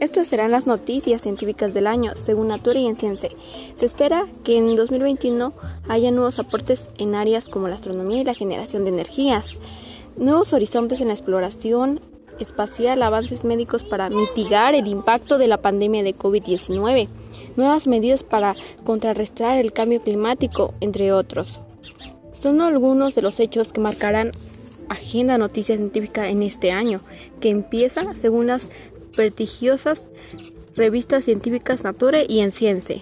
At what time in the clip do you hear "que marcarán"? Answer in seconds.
23.72-24.30